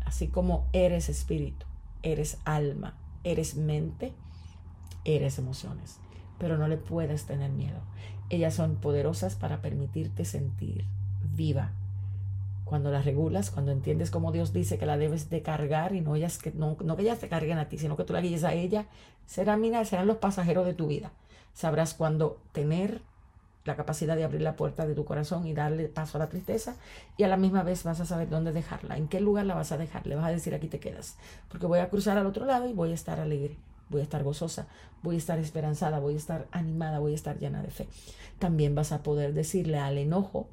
Así 0.05 0.27
como 0.27 0.67
eres 0.73 1.09
espíritu, 1.09 1.65
eres 2.01 2.37
alma, 2.45 2.97
eres 3.23 3.55
mente, 3.55 4.13
eres 5.03 5.37
emociones. 5.37 5.99
Pero 6.37 6.57
no 6.57 6.67
le 6.67 6.77
puedes 6.77 7.25
tener 7.25 7.51
miedo. 7.51 7.79
Ellas 8.29 8.53
son 8.53 8.75
poderosas 8.75 9.35
para 9.35 9.61
permitirte 9.61 10.25
sentir 10.25 10.85
viva. 11.35 11.71
Cuando 12.63 12.91
las 12.91 13.05
regulas, 13.05 13.49
cuando 13.49 13.71
entiendes 13.71 14.11
cómo 14.11 14.31
Dios 14.31 14.51
dice 14.51 14.77
que 14.77 14.85
la 14.85 14.97
debes 14.97 15.29
de 15.29 15.41
cargar 15.41 15.95
y 15.95 16.01
no, 16.01 16.15
ellas 16.15 16.37
que, 16.37 16.51
no, 16.51 16.77
que 16.77 17.01
ellas 17.01 17.19
te 17.19 17.29
carguen 17.29 17.57
a 17.57 17.69
ti, 17.69 17.77
sino 17.77 17.95
que 17.95 18.03
tú 18.03 18.11
la 18.13 18.21
guíes 18.21 18.43
a 18.43 18.53
ella, 18.53 18.87
serán, 19.25 19.63
serán 19.85 20.07
los 20.07 20.17
pasajeros 20.17 20.65
de 20.65 20.73
tu 20.73 20.87
vida. 20.87 21.11
Sabrás 21.53 21.93
cuándo 21.93 22.41
tener 22.51 23.01
la 23.67 23.75
capacidad 23.75 24.15
de 24.15 24.24
abrir 24.24 24.41
la 24.41 24.55
puerta 24.55 24.88
de 24.88 24.95
tu 24.95 25.05
corazón 25.05 25.45
y 25.45 25.53
darle 25.53 25.88
paso 25.89 26.17
a 26.17 26.19
la 26.19 26.29
tristeza 26.29 26.75
y 27.17 27.24
a 27.24 27.27
la 27.27 27.38
misma 27.38 27.63
vez 27.63 27.83
vas 27.83 28.00
a 28.00 28.05
saber 28.05 28.29
dónde 28.29 28.53
dejarla, 28.53 28.97
en 28.97 29.07
qué 29.07 29.19
lugar 29.19 29.45
la 29.45 29.55
vas 29.55 29.71
a 29.71 29.77
dejar, 29.77 30.07
le 30.07 30.15
vas 30.15 30.25
a 30.25 30.31
decir 30.31 30.55
aquí 30.55 30.67
te 30.67 30.79
quedas, 30.79 31.17
porque 31.50 31.65
voy 31.65 31.79
a 31.79 31.89
cruzar 31.89 32.17
al 32.17 32.25
otro 32.25 32.45
lado 32.45 32.67
y 32.67 32.74
voy 32.74 32.91
a 32.91 32.95
estar 32.95 33.19
alegre, 33.19 33.57
voy 33.89 34.01
a 34.01 34.03
estar 34.03 34.24
gozosa, 34.24 34.67
voy 35.03 35.15
a 35.15 35.17
estar 35.17 35.38
esperanzada, 35.39 36.00
voy 36.00 36.15
a 36.15 36.17
estar 36.17 36.47
animada, 36.51 37.00
voy 37.00 37.12
a 37.12 37.15
estar 37.15 37.38
llena 37.38 37.62
de 37.62 37.69
fe. 37.69 37.88
También 38.39 38.74
vas 38.74 38.91
a 38.91 39.03
poder 39.03 39.33
decirle 39.33 39.77
al 39.77 39.97
enojo, 39.97 40.47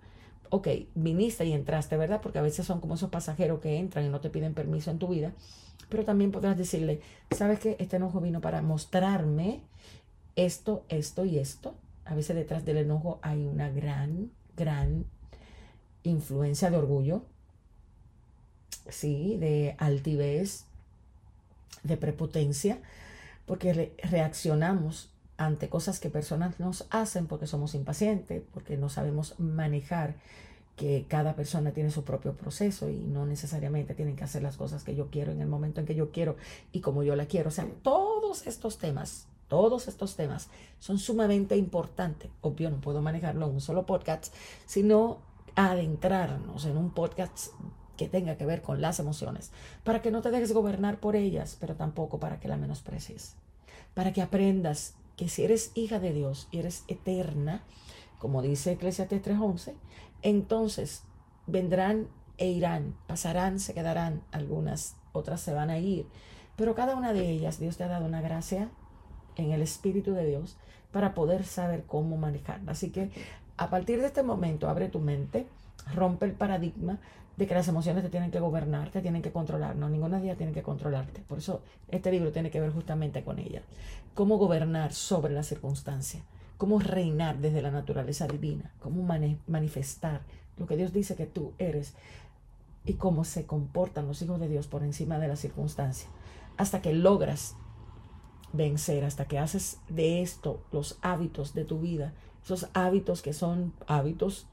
ok, 0.51 0.69
viniste 0.95 1.45
y 1.45 1.53
entraste, 1.53 1.97
¿verdad? 1.97 2.21
Porque 2.21 2.39
a 2.39 2.43
veces 2.43 2.67
son 2.67 2.81
como 2.81 2.95
esos 2.95 3.11
pasajeros 3.11 3.61
que 3.61 3.79
entran 3.79 4.05
y 4.05 4.09
no 4.09 4.21
te 4.21 4.31
piden 4.31 4.55
permiso 4.55 4.91
en 4.91 4.99
tu 4.99 5.09
vida, 5.09 5.33
pero 5.89 6.05
también 6.05 6.33
podrás 6.33 6.57
decirle, 6.57 7.01
¿sabes 7.31 7.61
qué? 7.61 7.77
Este 7.79 7.97
enojo 7.97 8.21
vino 8.21 8.41
para 8.41 8.63
mostrarme 8.63 9.61
esto, 10.37 10.85
esto 10.89 11.25
y 11.25 11.39
esto 11.39 11.75
a 12.05 12.15
veces 12.15 12.37
detrás 12.37 12.65
del 12.65 12.79
enojo 12.79 13.19
hay 13.23 13.47
una 13.47 13.71
gran, 13.71 14.31
gran 14.57 15.05
influencia 16.03 16.71
de 16.71 16.77
orgullo, 16.77 17.23
sí, 18.89 19.37
de 19.39 19.75
altivez, 19.79 20.65
de 21.83 21.97
prepotencia, 21.97 22.79
porque 23.47 23.95
reaccionamos 24.03 25.11
ante 25.37 25.69
cosas 25.69 25.99
que 25.99 26.11
personas 26.11 26.61
nos 26.61 26.87
hacen 26.91 27.27
porque 27.27 27.47
somos 27.47 27.75
impacientes, 27.75 28.43
porque 28.53 28.77
no 28.77 28.89
sabemos 28.89 29.39
manejar 29.39 30.15
que 30.77 31.07
cada 31.09 31.37
persona 31.37 31.71
tiene 31.71 31.91
su 31.91 32.05
propio 32.05 32.35
proceso 32.35 32.91
y 32.91 32.97
no 32.97 33.27
necesariamente 33.27 33.95
tienen 33.95 34.17
que 34.17 34.25
hacer 34.25 34.43
las 34.43 34.57
cosas 34.57 34.83
que 34.83 34.95
yo 34.95 35.09
quiero 35.09 35.33
en 35.33 35.41
el 35.41 35.47
momento 35.47 35.81
en 35.81 35.87
que 35.87 35.95
yo 35.95 36.11
quiero 36.11 36.37
y 36.73 36.81
como 36.81 37.03
yo 37.03 37.15
la 37.17 37.27
quiero. 37.27 37.49
O 37.49 37.53
sea, 37.53 37.67
todos 37.83 38.47
estos 38.47 38.79
temas 38.79 39.27
todos 39.49 39.89
estos 39.89 40.17
temas 40.17 40.49
son 40.79 40.99
sumamente 40.99 41.57
importantes. 41.57 42.31
Obvio, 42.41 42.71
no 42.71 42.81
puedo 42.81 43.03
manejarlo 43.03 43.47
en 43.47 43.53
un 43.53 43.61
solo 43.61 43.87
podcast, 43.87 44.35
sino 44.67 45.19
adentrarnos 45.57 46.65
en 46.65 46.77
un 46.77 46.91
podcast 46.91 47.49
que 47.97 48.09
tenga 48.09 48.37
que 48.37 48.47
ver 48.47 48.63
con 48.63 48.81
las 48.81 48.99
emociones, 48.99 49.53
para 49.85 50.03
que 50.03 50.11
no 50.11 50.23
te 50.23 50.31
dejes 50.31 50.53
gobernar 50.53 50.99
por 50.99 51.17
ellas, 51.17 51.57
pero 51.61 51.77
tampoco 51.77 52.19
para 52.19 52.41
que 52.41 52.49
la 52.49 52.57
menosprecies, 52.57 53.37
para 53.95 54.13
que 54.13 54.23
aprendas 54.23 54.95
que 55.17 55.29
si 55.29 55.45
eres 55.45 55.71
hija 55.75 56.01
de 56.01 56.13
Dios 56.13 56.49
y 56.51 56.59
eres 56.59 56.85
eterna, 56.89 57.63
como 58.19 58.43
dice 58.43 58.73
Eclesiastes 58.73 59.23
3:11, 59.23 59.75
entonces 60.23 61.05
vendrán 61.47 62.09
e 62.37 62.49
irán, 62.49 62.97
pasarán, 63.07 63.61
se 63.61 63.75
quedarán, 63.75 64.23
algunas, 64.33 64.97
otras 65.13 65.41
se 65.41 65.53
van 65.53 65.71
a 65.71 65.79
ir, 65.79 66.09
pero 66.57 66.75
cada 66.75 66.97
una 66.97 67.13
de 67.13 67.31
ellas 67.31 67.61
Dios 67.61 67.77
te 67.77 67.85
ha 67.85 67.89
dado 67.89 68.07
una 68.07 68.23
gracia 68.23 68.71
en 69.37 69.53
el 69.53 69.63
Espíritu 69.63 70.13
de 70.13 70.27
Dios 70.27 70.57
para 70.93 71.15
poder 71.15 71.45
saber 71.45 71.85
cómo 71.87 72.17
manejarla. 72.17 72.73
Así 72.73 72.91
que 72.91 73.11
a 73.57 73.71
partir 73.71 74.01
de 74.01 74.07
este 74.07 74.23
momento 74.23 74.69
abre 74.69 74.89
tu 74.89 75.01
mente, 75.01 75.47
rompe 75.95 76.27
el 76.27 76.33
paradigma 76.33 76.99
de 77.37 77.47
que 77.47 77.55
las 77.55 77.69
emociones 77.69 78.05
te 78.05 78.11
tienen 78.11 78.31
que 78.31 78.41
gobernar, 78.41 78.91
te 78.91 79.03
tienen 79.03 79.23
que 79.23 79.33
controlar. 79.33 79.77
No, 79.77 79.89
ninguna 79.89 80.19
de 80.19 80.27
ellas 80.27 80.39
tiene 80.39 80.53
que 80.53 80.63
controlarte. 80.63 81.21
Por 81.23 81.39
eso 81.39 81.63
este 81.89 82.13
libro 82.13 82.33
tiene 82.33 82.51
que 82.51 82.61
ver 82.61 82.73
justamente 82.73 83.25
con 83.25 83.39
ella. 83.39 83.63
Cómo 84.15 84.39
gobernar 84.39 84.93
sobre 84.93 85.35
la 85.35 85.43
circunstancia, 85.43 86.23
cómo 86.57 86.79
reinar 86.79 87.39
desde 87.39 87.63
la 87.63 87.71
naturaleza 87.71 88.27
divina, 88.29 88.71
cómo 88.81 89.03
manifestar 89.47 90.23
lo 90.57 90.67
que 90.67 90.77
Dios 90.77 90.93
dice 90.93 91.17
que 91.17 91.27
tú 91.27 91.53
eres 91.59 91.95
y 92.85 92.95
cómo 92.95 93.25
se 93.25 93.47
comportan 93.47 94.07
los 94.07 94.23
hijos 94.23 94.39
de 94.39 94.49
Dios 94.49 94.69
por 94.69 94.83
encima 94.85 95.19
de 95.19 95.29
la 95.29 95.37
circunstancia, 95.37 96.09
hasta 96.57 96.83
que 96.83 96.93
logras 96.93 97.57
vencer, 98.55 99.05
hasta 99.05 99.27
que 99.27 99.39
haces 99.39 99.79
de 99.89 100.23
esto 100.23 100.63
los 100.73 100.99
hábitos 101.03 101.55
de 101.55 101.65
tu 101.65 101.81
vida, 101.81 102.13
esos 102.43 102.69
hábitos 102.73 103.21
que 103.21 103.33
son 103.33 103.73
hábitos 103.87 104.47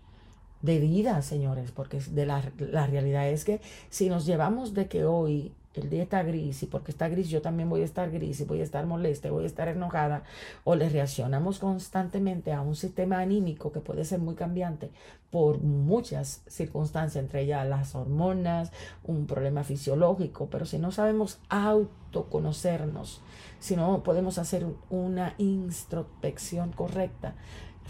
de 0.62 0.80
vida, 0.80 1.22
señores, 1.22 1.72
porque 1.72 2.00
de 2.00 2.26
la, 2.26 2.44
la 2.58 2.88
realidad 2.88 3.30
es 3.30 3.46
que 3.46 3.62
si 3.90 4.10
nos 4.10 4.26
llevamos 4.26 4.74
de 4.74 4.88
que 4.88 5.06
hoy 5.06 5.54
el 5.80 5.90
día 5.90 6.04
está 6.04 6.22
gris 6.24 6.64
y 6.64 6.66
porque 6.66 6.92
está 6.92 7.08
gris 7.08 7.30
yo 7.30 7.42
también 7.42 7.70
voy 7.70 7.82
a 7.82 7.86
estar 7.86 8.12
gris 8.12 8.42
y 8.42 8.44
voy 8.44 8.60
a 8.60 8.64
estar 8.64 8.86
molesta, 8.86 9.32
voy 9.32 9.46
a 9.46 9.48
estar 9.48 9.70
enojada 9.70 10.24
o 10.66 10.76
le 10.76 10.90
reaccionamos 10.90 11.60
constantemente 11.60 12.52
a 12.52 12.62
un 12.62 12.76
sistema 12.76 13.20
anímico 13.20 13.72
que 13.72 13.80
puede 13.80 14.04
ser 14.04 14.20
muy 14.20 14.36
cambiante 14.36 14.90
por 15.30 15.62
muchas 15.62 16.42
circunstancias, 16.48 17.24
entre 17.24 17.44
ellas 17.44 17.66
las 17.66 17.96
hormonas, 17.96 18.72
un 19.04 19.28
problema 19.28 19.64
fisiológico, 19.64 20.48
pero 20.48 20.66
si 20.66 20.78
no 20.78 20.92
sabemos 20.92 21.40
autoconocernos, 21.48 23.22
si 23.60 23.78
no 23.78 24.04
podemos 24.04 24.38
hacer 24.38 24.66
una 24.90 25.34
introspección 25.38 26.74
correcta, 26.74 27.36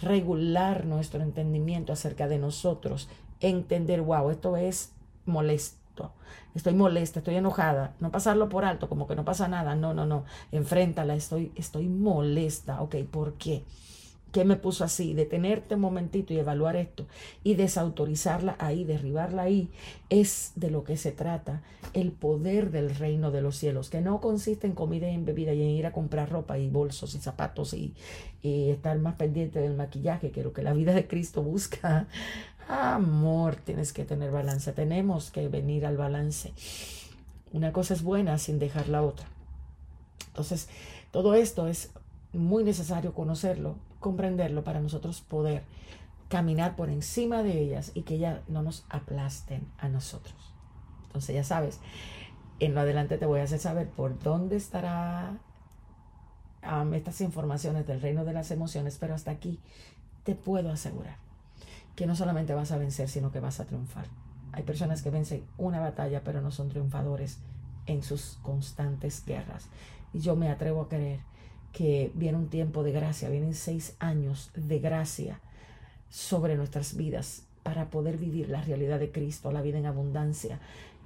regular 0.03 0.85
nuestro 0.85 1.23
entendimiento 1.23 1.93
acerca 1.93 2.27
de 2.27 2.37
nosotros, 2.37 3.09
entender, 3.39 4.01
wow, 4.01 4.29
esto 4.29 4.55
es 4.55 4.93
molesto 5.25 5.80
estoy 6.55 6.73
molesta, 6.73 7.19
estoy 7.19 7.35
enojada, 7.35 7.95
no 7.99 8.11
pasarlo 8.11 8.49
por 8.49 8.65
alto, 8.65 8.89
como 8.89 9.07
que 9.07 9.15
no 9.15 9.25
pasa 9.25 9.47
nada, 9.47 9.75
no, 9.75 9.93
no, 9.93 10.05
no, 10.05 10.25
enfréntala, 10.51 11.15
estoy, 11.15 11.51
estoy 11.55 11.87
molesta, 11.87 12.81
ok, 12.81 12.95
¿por 13.09 13.33
qué? 13.33 13.63
¿Qué 14.31 14.45
me 14.45 14.55
puso 14.55 14.85
así? 14.85 15.13
Detenerte 15.13 15.75
un 15.75 15.81
momentito 15.81 16.33
y 16.33 16.39
evaluar 16.39 16.77
esto 16.77 17.05
y 17.43 17.55
desautorizarla 17.55 18.55
ahí, 18.59 18.85
derribarla 18.85 19.41
ahí, 19.41 19.69
es 20.09 20.53
de 20.55 20.71
lo 20.71 20.85
que 20.85 20.95
se 20.95 21.11
trata 21.11 21.61
el 21.93 22.13
poder 22.13 22.71
del 22.71 22.95
reino 22.95 23.31
de 23.31 23.41
los 23.41 23.57
cielos, 23.57 23.89
que 23.89 23.99
no 23.99 24.21
consiste 24.21 24.67
en 24.67 24.73
comida 24.73 25.09
y 25.09 25.15
en 25.15 25.25
bebida 25.25 25.53
y 25.53 25.61
en 25.61 25.69
ir 25.69 25.85
a 25.85 25.91
comprar 25.91 26.29
ropa 26.29 26.57
y 26.57 26.69
bolsos 26.69 27.13
y 27.13 27.19
zapatos 27.19 27.73
y, 27.73 27.93
y 28.41 28.69
estar 28.69 28.97
más 28.99 29.15
pendiente 29.15 29.59
del 29.59 29.75
maquillaje, 29.75 30.31
que 30.31 30.43
lo 30.43 30.53
que 30.53 30.63
la 30.63 30.71
vida 30.71 30.93
de 30.93 31.07
Cristo 31.07 31.43
busca 31.43 32.07
Amor, 32.67 33.55
tienes 33.55 33.93
que 33.93 34.05
tener 34.05 34.31
balance. 34.31 34.71
Tenemos 34.73 35.31
que 35.31 35.47
venir 35.47 35.85
al 35.85 35.97
balance. 35.97 36.53
Una 37.51 37.73
cosa 37.73 37.93
es 37.93 38.03
buena 38.03 38.37
sin 38.37 38.59
dejar 38.59 38.87
la 38.87 39.01
otra. 39.01 39.25
Entonces, 40.27 40.69
todo 41.11 41.33
esto 41.33 41.67
es 41.67 41.91
muy 42.31 42.63
necesario 42.63 43.13
conocerlo, 43.13 43.75
comprenderlo 43.99 44.63
para 44.63 44.79
nosotros 44.79 45.21
poder 45.21 45.63
caminar 46.29 46.77
por 46.77 46.89
encima 46.89 47.43
de 47.43 47.61
ellas 47.61 47.91
y 47.93 48.03
que 48.03 48.15
ellas 48.15 48.39
no 48.47 48.63
nos 48.63 48.85
aplasten 48.89 49.67
a 49.77 49.89
nosotros. 49.89 50.53
Entonces, 51.07 51.35
ya 51.35 51.43
sabes, 51.43 51.81
en 52.61 52.73
lo 52.73 52.79
adelante 52.79 53.17
te 53.17 53.25
voy 53.25 53.41
a 53.41 53.43
hacer 53.43 53.59
saber 53.59 53.89
por 53.89 54.17
dónde 54.17 54.55
estará 54.55 55.37
estas 56.93 57.19
informaciones 57.19 57.85
del 57.85 57.99
reino 57.99 58.23
de 58.23 58.31
las 58.31 58.49
emociones, 58.51 58.97
pero 58.97 59.13
hasta 59.13 59.31
aquí 59.31 59.59
te 60.23 60.35
puedo 60.35 60.71
asegurar 60.71 61.17
que 61.95 62.05
no 62.05 62.15
solamente 62.15 62.53
vas 62.53 62.71
a 62.71 62.77
vencer, 62.77 63.09
sino 63.09 63.31
que 63.31 63.39
vas 63.39 63.59
a 63.59 63.65
triunfar. 63.65 64.05
Hay 64.53 64.63
personas 64.63 65.01
que 65.01 65.09
vencen 65.09 65.43
una 65.57 65.79
batalla, 65.79 66.23
pero 66.23 66.41
no 66.41 66.51
son 66.51 66.69
triunfadores 66.69 67.39
en 67.85 68.03
sus 68.03 68.37
constantes 68.41 69.23
guerras. 69.25 69.67
Y 70.13 70.19
yo 70.19 70.35
me 70.35 70.49
atrevo 70.49 70.81
a 70.81 70.89
creer 70.89 71.19
que 71.71 72.11
viene 72.15 72.37
un 72.37 72.49
tiempo 72.49 72.83
de 72.83 72.91
gracia, 72.91 73.29
vienen 73.29 73.55
seis 73.55 73.95
años 73.99 74.51
de 74.55 74.79
gracia 74.79 75.39
sobre 76.09 76.55
nuestras 76.57 76.95
vidas 76.95 77.43
para 77.63 77.89
poder 77.89 78.17
vivir 78.17 78.49
la 78.49 78.61
realidad 78.61 78.99
de 78.99 79.11
Cristo, 79.11 79.51
la 79.51 79.61
vida 79.61 79.77
en 79.77 79.85
abundancia, 79.85 80.59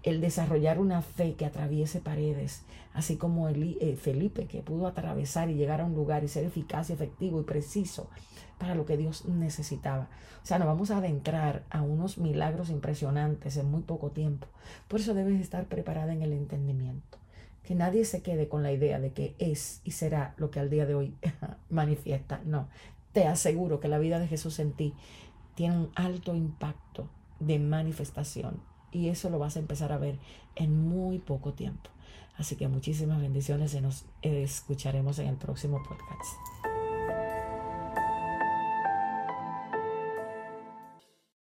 el 0.06 0.22
desarrollar 0.22 0.80
una 0.80 1.02
fe 1.02 1.34
que 1.34 1.46
atraviese 1.46 2.00
paredes, 2.00 2.62
así 2.94 3.18
como 3.18 3.50
el, 3.50 3.78
eh, 3.82 3.96
Felipe 3.96 4.46
que 4.46 4.62
pudo 4.62 4.86
atravesar 4.86 5.50
y 5.50 5.56
llegar 5.56 5.82
a 5.82 5.86
un 5.86 5.96
lugar 5.96 6.24
y 6.24 6.28
ser 6.28 6.46
eficaz 6.46 6.92
efectivo 6.92 7.42
y 7.42 7.44
preciso 7.44 8.08
para 8.60 8.76
lo 8.76 8.86
que 8.86 8.98
Dios 8.98 9.26
necesitaba. 9.26 10.08
O 10.44 10.46
sea, 10.46 10.60
nos 10.60 10.68
vamos 10.68 10.92
a 10.92 10.98
adentrar 10.98 11.64
a 11.72 11.82
unos 11.82 12.20
milagros 12.20 12.70
impresionantes 12.70 13.58
en 13.58 13.70
muy 13.70 13.82
poco 13.82 14.12
tiempo. 14.12 14.46
Por 14.88 15.00
eso 15.00 15.16
debes 15.16 15.42
estar 15.42 15.66
preparada 15.66 16.14
en 16.14 16.22
el 16.22 16.34
entendimiento. 16.34 17.18
Que 17.64 17.74
nadie 17.74 18.06
se 18.06 18.22
quede 18.22 18.48
con 18.48 18.62
la 18.62 18.72
idea 18.72 19.00
de 19.00 19.12
que 19.12 19.34
es 19.40 19.82
y 19.84 19.92
será 19.92 20.36
lo 20.38 20.52
que 20.52 20.60
al 20.60 20.70
día 20.70 20.86
de 20.86 20.94
hoy 20.94 21.16
manifiesta. 21.72 22.42
No, 22.46 22.68
te 23.12 23.26
aseguro 23.26 23.80
que 23.80 23.88
la 23.88 23.98
vida 23.98 24.20
de 24.20 24.28
Jesús 24.28 24.60
en 24.60 24.74
ti 24.74 24.94
tiene 25.56 25.76
un 25.78 25.92
alto 25.96 26.36
impacto 26.36 27.10
de 27.40 27.58
manifestación 27.58 28.62
y 28.96 29.10
eso 29.10 29.30
lo 29.30 29.40
vas 29.40 29.58
a 29.58 29.60
empezar 29.60 29.92
a 29.92 29.98
ver 29.98 30.18
en 30.56 30.88
muy 30.88 31.20
poco 31.20 31.52
tiempo. 31.52 31.90
Así 32.38 32.56
que 32.56 32.68
muchísimas 32.68 33.20
bendiciones 33.22 33.74
y 33.74 33.82
nos 33.82 34.06
escucharemos 34.22 35.20
en 35.20 35.28
el 35.28 35.36
próximo 35.36 35.84
podcast. 35.84 36.85